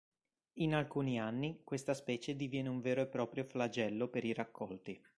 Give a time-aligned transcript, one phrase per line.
[0.53, 4.99] In alcuni anni questa specie diviene un vero e proprio flagello per i raccolti.